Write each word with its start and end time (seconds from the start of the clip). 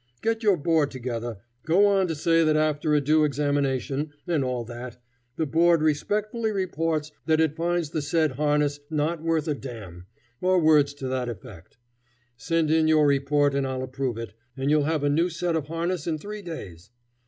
Get 0.23 0.41
your 0.41 0.57
board 0.57 0.89
together, 0.89 1.37
go 1.63 1.85
on 1.85 2.07
to 2.07 2.15
say 2.15 2.43
that 2.43 2.55
after 2.55 2.95
a 2.95 2.99
due 3.01 3.23
examination, 3.23 4.09
and 4.25 4.43
all 4.43 4.65
that, 4.65 4.97
the 5.35 5.45
board 5.45 5.83
respectfully 5.83 6.51
reports 6.51 7.11
that 7.27 7.39
it 7.39 7.55
finds 7.55 7.91
the 7.91 8.01
said 8.01 8.31
harness 8.31 8.79
not 8.89 9.21
worth 9.21 9.47
a 9.47 9.53
damn, 9.53 10.07
or 10.41 10.59
words 10.59 10.95
to 10.95 11.07
that 11.09 11.29
effect; 11.29 11.77
send 12.35 12.71
in 12.71 12.87
your 12.87 13.05
report 13.05 13.53
and 13.53 13.67
I'll 13.67 13.83
approve 13.83 14.17
it, 14.17 14.33
and 14.57 14.71
you'll 14.71 14.85
have 14.85 15.03
a 15.03 15.07
new 15.07 15.29
set 15.29 15.55
of 15.55 15.67
harness 15.67 16.07
in 16.07 16.17
three 16.17 16.41
days. 16.41 16.89